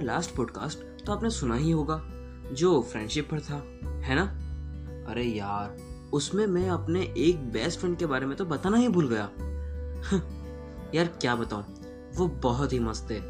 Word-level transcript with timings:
Last 0.00 0.34
podcast 0.34 1.04
तो 1.04 1.12
आपने 1.12 1.30
सुना 1.30 1.54
ही 1.54 1.70
होगा, 1.70 2.00
जो 2.52 2.80
फ्रेंडशिप 2.82 3.28
पर 3.30 3.40
था, 3.40 3.56
है 4.04 4.14
ना? 4.14 4.22
अरे 5.10 5.24
यार, 5.24 5.76
उसमें 6.12 6.46
मैं 6.46 6.68
अपने 6.70 7.02
एक 7.18 7.50
बेस्ट 7.52 7.80
फ्रेंड 7.80 7.96
के 7.96 8.06
बारे 8.06 8.26
में 8.26 8.36
तो 8.36 8.44
बताना 8.44 8.76
ही 8.76 8.88
भूल 8.88 9.08
गया। 9.08 9.28
यार 10.94 11.06
क्या 11.20 11.34
बताऊँ, 11.36 11.64
वो 12.16 12.26
बहुत 12.42 12.72
ही 12.72 12.78
मस्त 12.78 13.10
है 13.10 13.20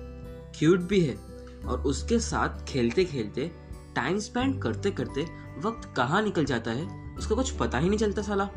क्यूट 0.58 0.80
भी 0.80 1.00
है, 1.00 1.16
और 1.64 1.80
उसके 1.82 2.18
साथ 2.20 2.64
खेलते 2.68 3.04
खेलते 3.04 3.50
टाइम 3.94 4.18
स्पेंड 4.18 4.60
करते 4.62 4.90
करते 4.90 5.26
वक्त 5.64 5.92
कहाँ 5.96 6.22
निकल 6.22 6.44
जाता 6.44 6.70
है, 6.70 7.14
उसका 7.16 7.34
कुछ 7.34 7.50
पता 7.50 7.78
ही 7.78 7.88
नहीं 7.88 7.98
चलता 7.98 8.22
साला। 8.22 8.48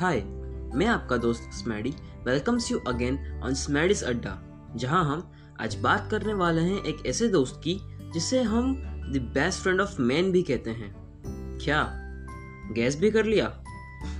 हाय 0.00 0.20
मैं 0.74 0.86
आपका 0.86 1.16
दोस्त 1.16 1.50
Smady 1.54 1.94
welcomes 2.26 2.70
you 2.72 2.78
again 2.88 3.18
on 3.44 3.54
Smady's 3.56 4.02
Adda 4.02 4.38
जहाँ 4.76 5.04
हम 5.04 5.30
आज 5.60 5.74
बात 5.74 6.06
करने 6.10 6.34
वाले 6.34 6.60
हैं 6.60 6.82
एक 6.82 7.06
ऐसे 7.06 7.26
दोस्त 7.28 7.60
की, 7.64 7.74
जिसे 8.12 8.42
हम 8.42 8.72
the 9.12 9.20
best 9.34 9.60
friend 9.60 9.80
of 9.80 10.00
man 10.02 10.30
भी 10.32 10.42
कहते 10.42 10.70
हैं। 10.70 11.58
क्या? 11.58 11.82
गैस 12.72 12.98
भी 13.00 13.10
कर 13.10 13.24
लिया? 13.24 13.46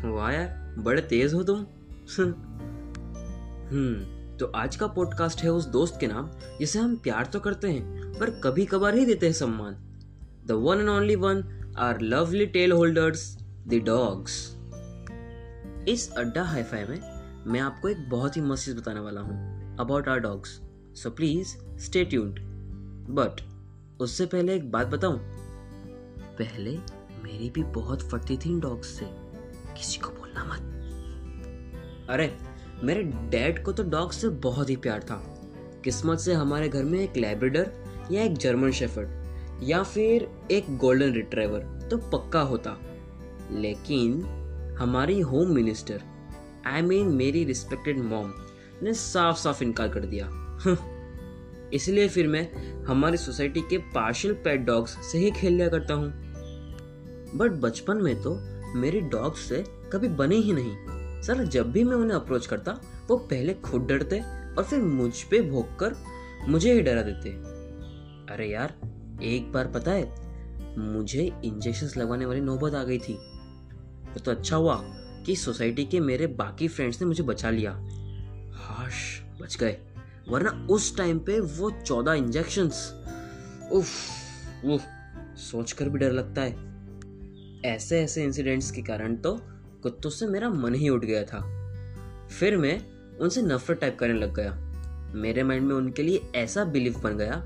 वाह 0.05 0.31
यार, 0.33 0.75
बड़े 0.79 1.03
तेज 1.03 1.35
हो 1.35 1.43
तुम। 1.43 1.65
हम्म 3.71 4.37
तो 4.37 4.47
आज 4.57 4.77
का 4.77 4.87
पॉडकास्ट 4.87 5.43
है 5.43 5.53
उस 5.53 5.67
दोस्त 5.69 5.97
के 6.01 6.07
नाम, 6.07 6.31
जिसे 6.59 6.79
हम 6.79 6.97
प्यार 6.97 7.27
तो 7.27 7.41
करते 7.41 7.71
हैं, 7.71 8.13
पर 8.19 8.31
कभी 8.41 8.67
कभार 8.67 8.95
ही 8.95 9.07
देते 9.07 9.27
हैं 9.27 9.33
सम्मान। 9.33 9.75
The 10.47 10.63
one 10.63 10.81
and 10.81 10.89
only 10.89 11.17
one 11.17 11.45
our 11.79 12.01
lovely 12.01 12.47
tail 12.47 12.73
holders 12.73 13.37
the 13.67 13.83
dogs 13.87 14.41
इस 15.89 16.11
अड्डा 16.13 16.43
हाईफाई 16.45 16.85
में, 16.85 17.01
मैं 17.47 17.61
आपको 17.61 17.89
एक 17.89 18.09
बहुत 18.11 18.37
ही 18.37 18.43
मस्त 18.43 18.65
चीज़ 18.65 18.77
बताने 18.77 19.01
वाला 19.01 19.21
हूँ 19.21 19.77
about 19.81 20.09
our 20.09 20.21
dogs 20.21 20.61
so 21.03 21.11
please 21.11 21.79
stay 21.79 22.05
tuned 22.05 22.39
but 23.11 23.43
उससे 24.01 24.27
पहले 24.27 24.55
एक 24.55 24.71
बात 24.71 24.87
बताऊँ? 24.87 25.19
पहले 26.39 26.71
मेरी 27.23 27.51
भी 27.51 27.63
बहुत 27.63 28.01
फटती 28.03 28.37
थी 28.37 28.51
इन 28.51 28.61
डॉग्स 28.61 28.87
से। 28.87 29.05
किसी 29.79 29.99
को 29.99 30.11
बोलना 30.11 30.45
मत। 30.45 30.61
अरे, 32.11 32.37
मेरे 32.83 33.03
डैड 33.03 33.65
को 33.65 33.73
तो 33.73 33.83
डॉग 33.83 34.13
से 34.13 34.29
बहुत 34.29 34.71
ही 34.71 34.77
प्यार 34.77 35.03
था। 35.03 35.43
किस्मत 35.85 36.19
से 36.19 36.35
हमारे 36.35 36.69
घर 36.69 36.85
में 36.85 37.01
एक 37.01 37.17
लाइब्रेडर 37.17 37.73
या 38.11 38.23
एक 38.23 38.39
जर्मन 38.39 38.71
शेफर्ड 38.71 39.09
या 39.69 39.83
फिर 39.83 40.31
एक 40.51 40.77
गोल्डन 40.77 41.13
रिट्रेवर 41.13 41.89
तो 41.91 41.97
पक्का 41.97 42.41
होता। 42.41 42.77
लेकिन 43.53 44.23
हमारी 44.81 45.21
होम 45.21 45.49
मिनिस्टर 45.49 46.03
आई 46.67 46.83
मीन 46.83 47.09
मेरी 47.09 47.45
रिस्पेक्टेड 47.45 47.99
मॉम 47.99 48.33
ने 48.83 48.95
साफ़ 48.95 49.39
साफ़ 49.39 49.65
इनकार 49.65 49.89
कर 49.89 50.01
दिया। 50.01 50.47
इसलिए 51.75 52.09
फिर 52.09 52.27
मैं 52.27 52.51
हमारी 52.85 53.17
सोसाइटी 53.17 53.61
के 53.61 53.79
पार्शल 53.79 54.33
पेट 54.33 54.61
डॉग्स 54.61 54.91
से 55.13 55.19
ही 55.19 55.31
खेल 55.31 55.53
लिया 55.53 55.69
करता 55.69 55.95
हूँ। 55.95 56.13
बट 57.35 57.51
बचपन 57.51 57.97
में 57.97 58.23
तो 58.23 58.39
मेरी 58.75 59.01
डॉग्स 59.01 59.41
से 59.41 59.65
कभी 59.93 60.09
बने 60.09 60.37
ही 60.37 60.53
नहीं। 60.53 60.77
सर, 61.23 61.45
जब 61.45 61.73
भी 61.73 61.85
मैं 61.85 61.97
उन्हें 61.97 62.17
अप्रोच 62.17 62.47
करता, 62.47 62.81
वो 63.09 63.17
पहले 63.17 63.55
खुद 63.55 63.83
डरते 63.83 64.21
और 64.59 64.65
फिर 64.65 64.81
मुझ 64.81 65.23
पे 65.23 65.41
भोग 65.41 65.79
कर 65.79 65.95
मुझे 66.49 66.73
ही 66.75 66.81
डरा 66.81 67.03
देते। 67.03 67.31
अरे 68.35 68.47
यार, 68.47 68.75
एक 69.23 69.53
बार 69.53 69.67
पता 69.67 69.91
है, 69.91 70.15
मुझे 70.79 71.33
इंजेक्शन 71.45 72.01
लगवाने 72.01 72.27
वाली 72.27 72.41
नौबत 72.41 72.75
आ 72.75 72.83
गई 72.83 72.99
थी। 72.99 73.19
तो 74.25 74.31
अच्छा 74.31 74.57
हुआ 74.57 74.75
कि 75.27 75.37
सोसाइटी 75.37 75.85
के 75.85 76.01
मेरे 76.01 76.27
बाकी 76.27 76.69
फ्रेंड्स 76.69 77.01
ने 77.01 77.07
मुझे 77.07 77.23
बचा 77.23 77.51
लिया। 77.51 77.73
हाश, 78.55 79.23
बच 79.43 79.57
गए। 79.57 79.79
वरना 80.29 80.67
उस 80.71 80.97
टाइम 80.97 81.19
पे 81.19 81.41
वो 81.41 81.71
चौदह 81.71 82.13
इंजेक्शन 82.13 82.71
उफ 83.73 83.89
उफ 84.65 84.83
सोच 85.37 85.73
कर 85.73 85.89
भी 85.89 85.99
डर 85.99 86.13
लगता 86.13 86.43
है। 86.43 86.69
ऐसे 87.65 88.01
ऐसे 88.01 88.25
इंसिडेंट्स 88.25 88.71
के 88.71 88.83
कारण 88.83 89.17
तो 89.17 89.41
कुत्तों 89.83 90.11
से 90.11 90.27
मेरा 90.27 90.51
मन 90.51 90.75
ही 90.75 90.89
उठ 90.89 91.05
गया 91.05 91.23
था। 91.25 91.41
फिर 92.29 92.57
मैं 92.57 92.81
उनसे 93.19 93.43
नफरत 93.43 93.81
टाइप 93.81 93.99
करने 93.99 94.15
लग 94.15 94.35
गया। 94.35 94.53
मेरे 95.15 95.43
माइंड 95.43 95.67
में 95.67 95.75
उनके 95.75 96.03
लिए 96.03 96.31
ऐसा 96.35 96.65
बिलीव 96.65 97.01
बन 97.01 97.17
गया 97.17 97.43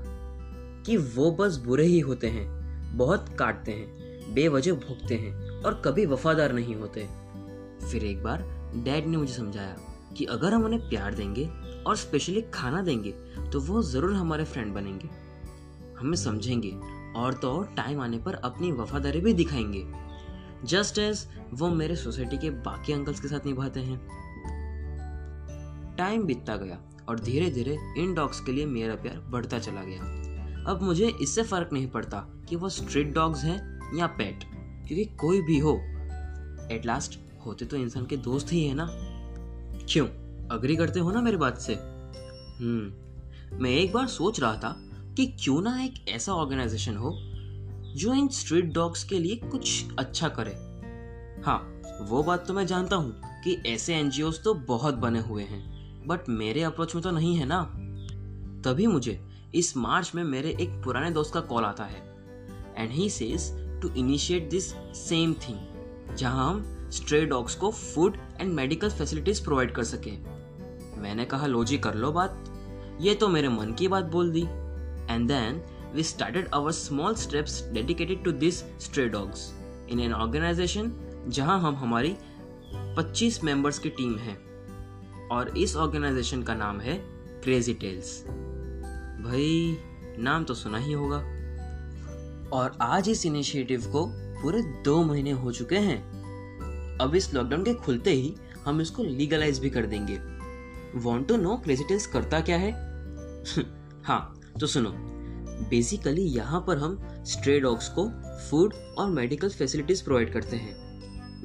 कि 0.85 0.97
वो 0.97 1.31
बस 1.31 1.57
बुरे 1.57 1.85
ही 1.85 1.99
होते 1.99 2.27
हैं, 2.27 2.47
बहुत 2.97 3.35
काटते 3.39 3.71
हैं, 3.71 4.33
बेवजह 4.33 4.71
भोगते 4.71 5.15
हैं 5.15 5.61
और 5.61 5.81
कभी 5.85 6.05
वफादार 6.05 6.53
नहीं 6.53 6.75
होते। 6.75 7.07
फिर 7.87 8.05
एक 8.05 8.23
बार 8.23 8.41
डैड 8.75 9.07
ने 9.07 9.17
मुझे 9.17 9.33
समझाया 9.33 9.77
कि 10.17 10.25
अगर 10.25 10.53
हम 10.53 10.65
उन्हें 10.65 10.89
प्यार 10.89 11.13
देंगे 11.13 11.49
और 11.87 11.95
स्पेशली 11.95 12.41
खाना 12.53 12.81
देंगे 12.81 13.11
तो 13.51 13.59
वो 13.59 13.81
ज़रूर 13.83 14.13
हमारे 14.13 14.43
फ्रेंड 14.43 14.73
बनेंगे। 14.73 15.09
हमें 15.99 16.17
समझेंगे 16.17 16.71
और 17.15 17.33
तो 17.33 17.51
और 17.51 17.73
टाइम 17.77 17.99
आने 18.01 18.17
पर 18.17 18.33
अपनी 18.33 18.71
वफादारी 18.71 19.21
भी 19.21 19.33
दिखाएँगे। 19.33 19.85
जस्ट 20.67 20.99
एज 20.99 21.27
वो 21.53 21.69
मेरे 21.69 21.95
सोसाइटी 21.95 22.37
के 22.37 22.49
बाकी 22.49 22.93
अंकल्स 22.93 23.19
के 23.19 23.27
साथ 23.27 23.45
निभाते 23.45 23.79
हैं। 23.79 23.97
टाइम 25.97 26.23
बीतता 26.23 26.55
गया 26.55 26.79
और 27.09 27.19
धीरे 27.19 27.49
धीरे 27.49 27.77
इन 27.97 28.13
डॉग्स 28.13 28.39
के 28.39 28.51
लिए 28.51 28.65
मेरा 28.65 28.95
प्यार 28.95 29.19
बढ़ता 29.29 29.59
चला 29.59 29.83
गया। 29.83 30.01
अब 30.71 30.81
मुझे 30.81 31.07
इससे 31.21 31.43
फ़र्क 31.43 31.69
नहीं 31.73 31.87
पड़ता 31.87 32.19
कि 32.49 32.55
वो 32.55 32.69
स्ट्रीट 32.69 33.13
डॉग्स 33.13 33.43
हैं 33.43 33.97
या 33.97 34.07
पेट 34.07 34.43
क्योंकि 34.87 35.05
कोई 35.19 35.41
भी 35.41 35.59
हो। 35.59 35.75
एट 36.71 36.85
लास्ट 36.85 37.19
होते 37.45 37.65
तो 37.65 37.77
इंसान 37.77 38.05
के 38.05 38.17
दोस्त 38.17 38.53
ही 38.53 38.63
है 38.65 38.73
ना? 38.75 38.87
क्यों? 39.89 40.07
अग्री 40.51 40.75
करते 40.75 40.99
हो 40.99 41.11
ना 41.11 41.21
मेरी 41.21 41.37
बात 41.37 41.57
से? 41.57 41.73
हम्म 41.73 43.61
मैं 43.63 43.71
एक 43.71 43.93
बार 43.93 44.07
सोच 44.07 44.39
रहा 44.39 44.55
था 44.55 44.75
कि 45.17 45.25
क्यों 45.43 45.61
ना 45.61 45.83
एक 45.83 46.09
ऐसा 46.09 46.33
ऑर्गेनाइजेशन 46.33 46.95
हो 46.97 47.11
जो 47.95 48.13
इन 48.13 48.27
स्ट्रीट 48.27 48.73
डॉग्स 48.73 49.03
के 49.03 49.19
लिए 49.19 49.35
कुछ 49.35 49.95
अच्छा 49.99 50.29
करे। 50.29 50.51
हाँ 51.45 51.57
वो 52.09 52.23
बात 52.23 52.47
तो 52.47 52.53
मैं 52.53 52.65
जानता 52.67 52.95
हूँ 52.95 53.41
कि 53.43 53.57
ऐसे 53.67 53.95
एनजीओ 53.95 54.31
तो 54.43 54.53
बहुत 54.53 54.95
बने 54.95 55.19
हुए 55.19 55.43
हैं 55.43 55.63
बट 56.07 56.29
मेरे 56.29 56.63
अप्रोच 56.63 56.95
में 56.95 57.03
तो 57.03 57.11
नहीं 57.11 57.35
है 57.35 57.45
ना। 57.45 57.61
तभी 58.65 58.87
मुझे 58.87 59.19
इस 59.55 59.75
मार्च 59.77 60.11
में 60.15 60.23
मेरे 60.23 60.49
एक 60.61 60.69
पुराने 60.83 61.11
दोस्त 61.11 61.33
का 61.33 61.39
कॉल 61.41 61.63
आता 61.63 61.83
है 61.83 62.01
and 62.77 62.91
he 62.91 63.09
says 63.09 63.51
to 63.81 63.93
initiate 63.93 64.49
this 64.49 64.69
same 64.99 65.33
thing 65.33 66.15
जहाँ 66.17 66.49
हम 66.49 66.89
स्ट्रे 66.91 67.25
डॉग्स 67.25 67.55
को 67.55 67.71
food 67.71 68.17
and 68.41 68.53
medical 68.53 68.89
facilities 68.89 69.43
provide 69.43 69.71
कर 69.71 69.83
सके। 69.83 70.11
मैंने 70.97 71.25
कहा, 71.25 71.47
लो 71.47 71.63
जी, 71.63 71.77
कर 71.77 71.95
लो 71.95 72.11
बात। 72.11 72.43
ये 73.01 73.15
तो 73.15 73.27
मेरे 73.27 73.49
मन 73.49 73.73
की 73.73 73.87
बात 73.87 74.05
बोल 74.05 74.31
दी। 74.31 74.43
And 75.13 75.27
then 75.27 75.61
we 75.95 76.03
started 76.03 76.47
our 76.53 76.71
small 76.71 77.15
steps 77.15 77.69
dedicated 77.71 78.23
to 78.23 78.31
this 78.31 78.59
stray 78.59 79.09
dogs 79.09 79.53
in 79.89 79.99
an 79.99 80.13
organisation 80.13 80.91
जहाँ 81.27 81.59
हम 81.59 81.75
हमारी 81.75 82.15
25 82.97 83.43
मेंबर्स 83.43 83.79
की 83.79 83.89
टीम 83.89 84.17
है। 84.17 84.33
और 85.31 85.57
इस 85.57 85.75
ऑर्गेनाइजेशन 85.75 86.43
का 86.43 86.55
नाम 86.55 86.79
है 86.79 86.93
क्रेजी 87.43 87.73
टेल्स 87.73 88.23
भाई, 89.25 89.77
नाम 90.19 90.43
तो 90.43 90.53
सुना 90.53 90.77
ही 90.77 90.93
होगा। 90.93 91.17
और 92.53 92.77
आज 92.81 93.09
इस 93.09 93.25
इनिशिएटिव 93.25 93.81
को 93.81 94.05
पूरे 94.13 94.61
दो 94.61 95.03
महीने 95.03 95.31
हो 95.31 95.51
चुके 95.51 95.77
हैं। 95.77 96.15
अब 96.97 97.15
इस 97.15 97.33
लॉकडाउन 97.33 97.63
के 97.63 97.73
खुलते 97.73 98.11
ही 98.11 98.35
हम 98.65 98.81
इसको 98.81 99.03
लीगलाइज 99.03 99.59
भी 99.59 99.69
कर 99.69 99.85
देंगे। 99.85 100.34
वॉन्ट 100.95 101.27
टू 101.27 101.37
नो 101.37 101.57
क्रेजिटेल्स 101.57 102.07
करता 102.07 102.39
क्या 102.41 102.57
है? 102.57 102.71
हाँ 104.03 104.41
तो 104.59 104.67
सुनो। 104.67 104.89
बेसिकली 105.69 106.21
यहाँ 106.21 106.63
पर 106.67 106.77
हम 106.77 106.97
स्ट्रे 107.25 107.59
डॉग्स 107.59 107.89
को 107.89 108.07
फ़ूड 108.49 108.73
और 108.97 109.09
मेडिकल 109.09 109.49
फैसिलिटीज़ 109.49 110.03
प्रोवाइड 110.03 110.33
करते 110.33 110.57
हैं। 110.57 110.75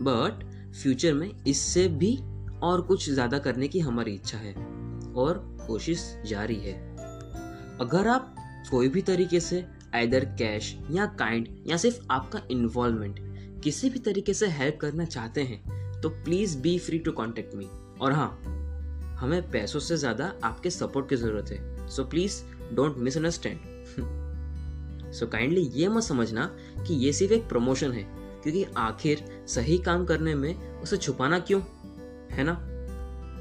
बट 0.00 0.44
फ्यूचर 0.82 1.14
में 1.14 1.30
इससे 1.46 1.88
भी 1.88 2.16
और 2.62 2.80
कुछ 2.80 3.10
ज़्यादा 3.10 3.38
करने 3.38 3.68
की 3.68 3.80
हमारी 3.80 4.14
इच्छा 4.14 4.38
है 4.38 4.54
और 5.14 5.38
कोशिश 5.66 6.22
जारी 6.26 6.56
है। 6.56 6.74
अगर 7.78 8.08
आप 8.08 8.34
कोई 8.70 8.88
भी 8.88 9.02
तरीके 9.02 9.40
से 9.40 9.64
आइदर 9.94 10.24
कैश 10.24 10.76
या 10.90 11.06
काइंड 11.06 11.48
या 11.66 11.76
सिर्फ़ 11.76 12.00
आपका 12.10 12.40
इन्वॉल्वमेंट 12.50 13.18
किसी 13.64 13.90
भी 13.90 13.98
तरीके 13.98 14.34
से 14.34 14.46
हेल्प 14.46 14.78
करना 14.80 15.04
चाहते 15.04 15.42
हैं 15.42 16.00
तो 16.00 16.08
please 16.08 16.58
be 16.58 16.78
free 16.78 16.98
to 16.98 17.12
contact 17.12 17.54
me 17.54 17.68
और 18.00 18.12
हाँ 18.12 18.49
हमें 19.20 19.50
पैसों 19.50 19.80
से 19.80 19.96
ज़्यादा 19.96 20.32
आपके 20.44 20.70
सपोर्ट 20.70 21.08
की 21.08 21.16
ज़रूरत 21.16 21.50
है। 21.50 21.88
So 21.88 22.04
please 22.04 22.42
don't 22.74 22.96
misunderstand 22.98 23.58
so 25.12 25.26
kindly 25.26 25.60
ये 25.74 25.88
मत 25.88 26.02
समझना 26.02 26.44
कि 26.86 26.94
ये 26.94 27.12
सिर्फ़ 27.12 27.32
एक 27.34 27.48
प्रमोशन 27.48 27.92
है, 27.92 28.02
क्योंकि 28.42 28.64
आखिर 28.76 29.24
सही 29.48 29.78
काम 29.78 30.04
करने 30.04 30.34
में 30.34 30.80
उसे 30.82 30.96
छुपाना 30.96 31.38
क्यों? 31.38 31.60
है 32.32 32.44
ना? 32.44 32.52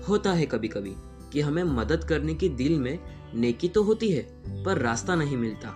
होता 0.10 0.32
है 0.34 0.46
कभी 0.46 0.68
कभी 0.68 0.94
कि 1.34 1.42
हमें 1.42 1.64
मदद 1.64 2.04
करने 2.04 2.34
की 2.34 2.50
दिल 2.50 2.80
में 2.80 3.00
नेकी 3.36 3.68
तो 3.68 3.84
होती 3.84 4.12
है, 4.12 4.22
पर 4.64 4.78
रास्ता 4.78 5.16
नहीं 5.16 5.38
मिलता। 5.38 5.76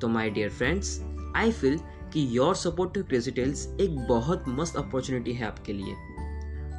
तो 0.00 0.08
my 0.08 0.30
dear 0.30 0.50
friends 0.50 1.00
I 1.36 1.52
feel 1.52 1.78
कि 2.12 2.26
योर 2.36 2.54
सपोर्ट 2.54 2.94
टू 2.94 3.02
टेल्स 3.30 3.66
एक 3.80 3.98
बहुत 4.08 4.44
मस्त 4.48 4.76
अपॉर्चुनिटी 4.76 5.32
है 5.32 5.46
आपके 5.46 5.72
लिए। 5.72 5.94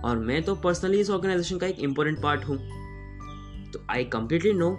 और 0.05 0.17
मैं 0.17 0.41
तो 0.43 0.55
पर्सनली 0.55 0.99
इस 0.99 1.09
ऑर्गेनाइजेशन 1.09 1.57
का 1.57 1.67
एक 1.67 1.79
इम्पोर्टेंट 1.79 2.21
पार्ट 2.21 2.45
हूँ। 2.45 2.57
तो 3.71 3.83
I 3.89 4.03
completely 4.03 4.53
know 4.53 4.69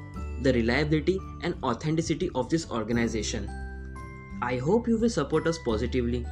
the 0.42 0.52
reliability 0.56 1.16
and 1.44 1.54
authenticity 1.64 2.28
of 2.28 2.46
this 2.48 2.70
organisation 2.70 3.46
I 4.44 4.58
hope 4.58 4.88
you 4.88 4.98
will 5.00 5.14
support 5.18 5.48
us 5.48 5.58
positively. 5.68 6.24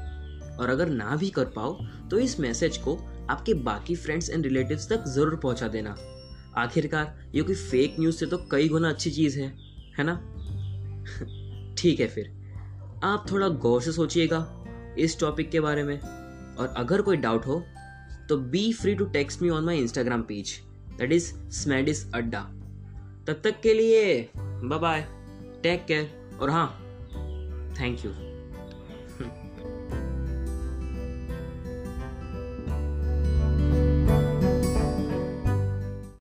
और 0.60 0.70
अगर 0.70 0.88
ना 0.88 1.16
भी 1.16 1.30
कर 1.30 1.44
पाओ 1.44 1.72
तो 2.10 2.18
इस 2.18 2.40
मैसेज 2.40 2.76
को 2.76 2.96
आपके 3.30 3.54
बाकी 3.54 3.94
फ्रेंड्स 3.94 4.30
एंड 4.30 4.44
रिलेटिव्स 4.44 4.88
तक 4.88 5.04
ज़रूर 5.08 5.36
पहुँचा 5.36 5.68
देना। 5.68 5.96
आखिरकार, 6.56 7.14
ये 7.34 7.42
कोई 7.42 7.54
फेक 7.54 7.96
न्यूज़ 8.00 8.16
से 8.16 8.26
तो 8.26 8.38
कई 8.50 8.68
गुना 8.68 8.88
अच्छी 8.88 9.10
चीज़ 9.10 9.38
है 9.40 9.46
है 9.98 10.04
ना? 10.04 10.14
ठीक 11.78 12.00
है 12.00 12.06
फिर। 12.06 12.30
आप 13.04 13.26
थोड़ा 13.32 13.48
गौर 13.48 13.82
से 13.82 13.92
सोचिएगा 13.92 14.46
इस 14.98 15.18
टॉपिक 15.20 15.50
के 15.50 15.60
बारे 15.60 15.82
में। 15.82 15.98
और 16.00 16.74
अगर 16.76 17.02
कोई 17.02 17.16
डाउट 17.16 17.46
हो 17.46 17.62
तो 18.30 18.36
be 18.36 18.72
free 18.72 18.94
to 18.94 19.04
text 19.04 19.42
me 19.42 19.48
on 19.50 19.64
my 19.64 19.78
Instagram 19.78 20.22
page 20.22 20.58
that 20.98 21.12
is 21.12 21.32
Smady's 21.52 22.04
Adda 22.14 22.40
तब 23.26 23.40
तक 23.44 23.60
के 23.62 23.74
लिए 23.74 24.28
बाय 24.34 24.78
बाय 24.78 25.06
टेक 25.62 25.84
केयर 25.86 26.38
और 26.40 26.50
हाँ 26.50 26.68
थैंक 27.80 28.04
यू 28.04 28.29